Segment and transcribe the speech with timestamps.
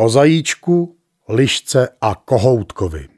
[0.00, 0.96] O zajíčku,
[1.28, 3.08] lišce a kohoutkovi.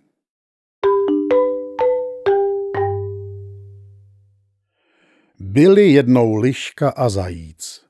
[5.41, 7.85] Byli jednou liška a zajíc.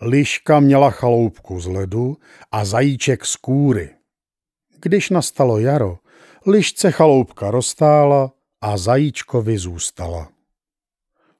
[0.00, 2.16] Liška měla chaloupku z ledu
[2.52, 3.90] a zajíček z kůry.
[4.80, 5.98] Když nastalo jaro,
[6.46, 10.28] lišce chaloupka roztála a zajíčkovi zůstala.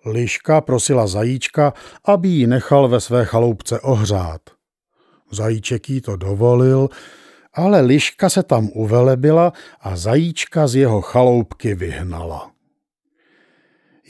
[0.07, 1.73] Liška prosila zajíčka,
[2.05, 4.41] aby ji nechal ve své chaloupce ohřát.
[5.31, 6.89] Zajíček jí to dovolil,
[7.55, 12.53] ale liška se tam uvelebila a zajíčka z jeho chaloupky vyhnala.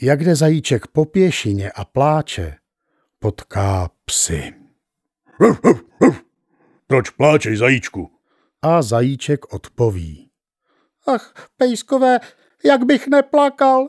[0.01, 2.55] Jak jde zajíček po pěšině a pláče,
[3.19, 4.53] potká psy.
[6.87, 8.11] Proč pláčej, zajíčku?
[8.61, 10.29] A zajíček odpoví.
[11.07, 12.19] Ach, pejskové,
[12.65, 13.87] jak bych neplakal.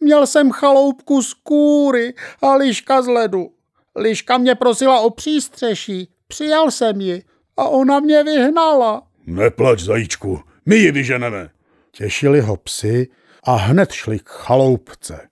[0.00, 3.54] Měl jsem chaloupku z kůry a liška z ledu.
[3.96, 7.22] Liška mě prosila o přístřeší, přijal jsem ji
[7.56, 9.02] a ona mě vyhnala.
[9.26, 11.50] Neplač, zajíčku, my ji vyženeme.
[11.90, 13.08] Těšili ho psy
[13.44, 15.28] a hned šli k chaloupce.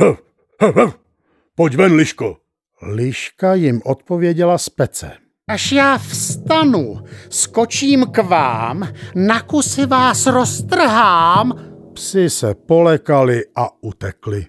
[0.00, 0.16] Hv,
[0.62, 0.92] hv, hv.
[1.54, 2.36] Pojď ven, liško.
[2.82, 5.12] Liška jim odpověděla z pece.
[5.48, 11.52] Až já vstanu, skočím k vám, na kusy vás roztrhám.
[11.94, 14.46] Psi se polekali a utekli.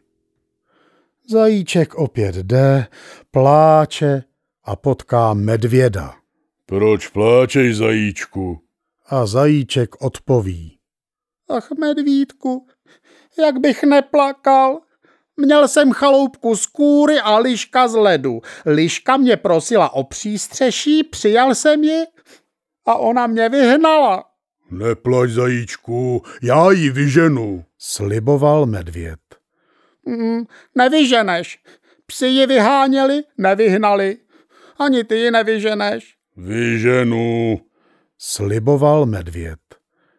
[1.29, 2.87] Zajíček opět jde,
[3.31, 4.23] pláče
[4.63, 6.15] a potká medvěda.
[6.65, 8.59] Proč pláčej, zajíčku?
[9.07, 10.77] A zajíček odpoví.
[11.49, 12.67] Ach, medvídku,
[13.39, 14.79] jak bych neplakal.
[15.37, 18.41] Měl jsem chaloupku z kůry a liška z ledu.
[18.65, 22.05] Liška mě prosila o přístřeší, přijal jsem ji
[22.85, 24.23] a ona mě vyhnala.
[24.71, 27.65] Neplač, zajíčku, já ji vyženu.
[27.77, 29.19] Sliboval medvěd.
[30.05, 30.43] Mm,
[30.75, 31.59] nevyženeš.
[32.05, 34.17] Psi ji vyháněli, nevyhnali.
[34.79, 36.15] Ani ty ji nevyženeš.
[36.37, 37.59] Vyženu.
[38.17, 39.59] Sliboval medvěd.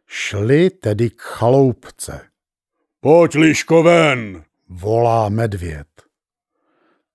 [0.06, 2.20] Šli tedy k chaloupce.
[3.00, 4.44] Pojď, liško, ven.
[4.68, 5.86] Volá medvěd.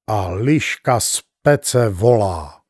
[0.08, 2.62] A liška z pece volá.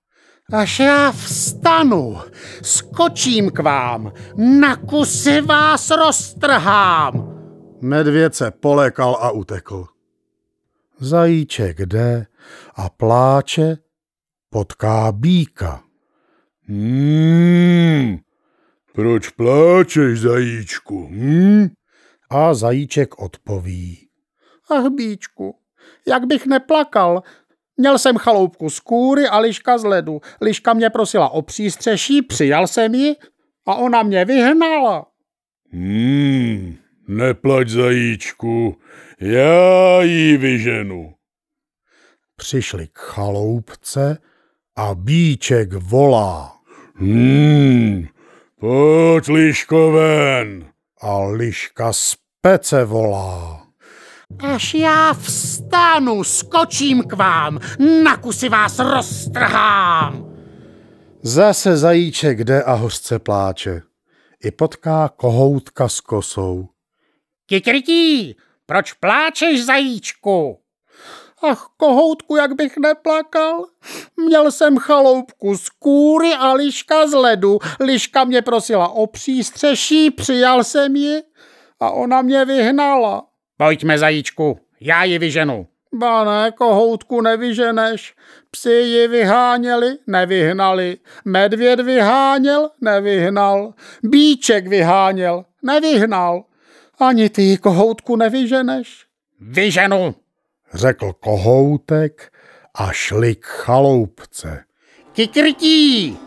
[0.53, 2.17] Až já vstanu,
[2.61, 7.35] skočím k vám, na kusy vás roztrhám.
[7.81, 9.85] Medvěd se polekal a utekl.
[10.99, 12.25] Zajíček jde
[12.75, 13.77] a pláče,
[14.49, 15.83] potká býka.
[16.67, 18.17] Hmm,
[18.93, 21.07] proč pláčeš, zajíčku?
[21.07, 21.67] Hmm?
[22.29, 24.07] A zajíček odpoví.
[24.69, 25.55] Ach, bíčku,
[26.07, 27.23] jak bych neplakal.
[27.77, 30.21] Měl jsem chaloupku z kůry a liška z ledu.
[30.41, 33.15] Liška mě prosila o přístřeší, přijal jsem ji
[33.65, 35.05] a ona mě vyhnala.
[35.71, 36.77] Hmm,
[37.07, 38.77] neplať, zajíčku,
[39.19, 41.13] já ji vyženu.
[42.35, 44.17] Přišli k chaloupce
[44.75, 46.55] a bíček volá.
[46.95, 48.07] Hmm,
[48.59, 50.65] pojď, liško, ven.
[51.01, 53.65] A liška z pece volá.
[54.39, 57.59] Až já vstanu, skočím k vám,
[58.03, 60.35] na kusy vás roztrhám.
[61.21, 63.81] Zase zajíček jde a hořce pláče.
[64.43, 66.67] I potká kohoutka s kosou.
[67.45, 68.35] Kikrití,
[68.65, 70.59] proč pláčeš, zajíčku?
[71.41, 73.65] Ach, kohoutku, jak bych neplakal.
[74.17, 77.59] Měl jsem chaloupku z kůry a liška z ledu.
[77.79, 81.23] Liška mě prosila o přístřeší, přijal jsem ji
[81.79, 83.25] a ona mě vyhnala.
[83.57, 85.67] Pojďme, zajíčku, já ji vyženu.
[85.93, 88.13] Ba ne, kohoutku nevyženeš.
[88.51, 90.97] Psi ji vyháněli, nevyhnali.
[91.25, 93.73] Medvěd vyháněl, nevyhnal.
[94.03, 96.43] Bíček vyháněl, nevyhnal.
[96.99, 99.05] Ani ty kohoutku nevyženeš.
[99.39, 100.15] Vyženu,
[100.75, 102.31] Řekl kohoutek
[102.75, 104.63] a šli k chaloupce.
[105.13, 106.17] Kikrtí,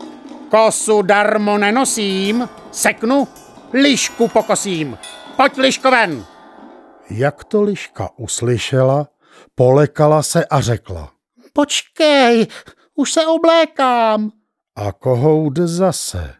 [0.51, 3.27] kosu darmo nenosím, seknu,
[3.73, 4.97] lišku pokosím.
[5.35, 6.25] Pojď, liško, ven.
[7.09, 9.07] Jak to liška uslyšela,
[9.55, 11.11] polekala se a řekla.
[11.53, 12.47] Počkej,
[12.95, 14.31] už se oblékám.
[14.75, 16.33] A kohout zase.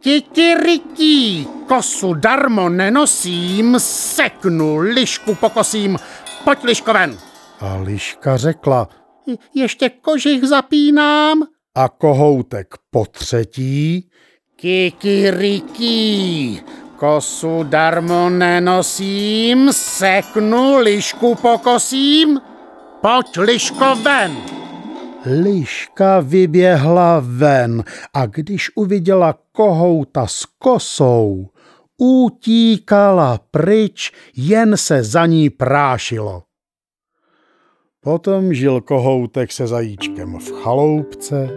[0.00, 5.98] Kikirití, kosu darmo nenosím, seknu, lišku pokosím.
[6.44, 7.27] Pojď, liško, ven.
[7.60, 8.88] A liška řekla.
[9.26, 11.42] Je- Ještě kožich zapínám.
[11.74, 14.08] A kohoutek po třetí.
[14.56, 16.60] Kikirikí,
[16.96, 22.40] kosu darmo nenosím, seknu, lišku pokosím.
[23.00, 24.36] Pojď, liško, ven.
[25.42, 27.84] Liška vyběhla ven
[28.14, 31.48] a když uviděla kohouta s kosou,
[31.98, 36.42] utíkala pryč, jen se za ní prášilo.
[38.00, 41.48] Potom žil kohoutek se zajíčkem v chaloupce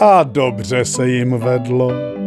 [0.00, 2.19] a dobře se jim vedlo.